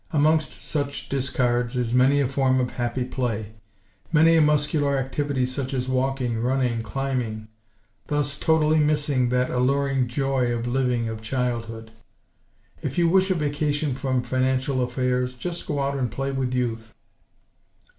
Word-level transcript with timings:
Amongst 0.09 0.63
such 0.65 1.09
discards, 1.09 1.75
is 1.75 1.93
many 1.93 2.19
a 2.21 2.27
form 2.27 2.59
of 2.59 2.71
happy 2.71 3.03
play; 3.05 3.53
many 4.11 4.35
a 4.35 4.41
muscular 4.41 4.97
activity 4.97 5.45
such 5.45 5.75
as 5.75 5.87
walking, 5.87 6.39
running, 6.41 6.81
climbing; 6.81 7.49
thus 8.07 8.39
totally 8.39 8.79
missing 8.79 9.29
that 9.29 9.51
alluring 9.51 10.07
"joy 10.07 10.51
of 10.53 10.65
living" 10.65 11.07
of 11.07 11.21
childhood. 11.21 11.91
If 12.81 12.97
you 12.97 13.09
wish 13.09 13.29
a 13.29 13.35
vacation 13.35 13.93
from 13.93 14.23
financial 14.23 14.81
affairs, 14.81 15.35
just 15.35 15.67
go 15.67 15.79
out 15.79 15.95
and 15.99 16.09
play 16.09 16.31
with 16.31 16.51
Youth. 16.55 16.95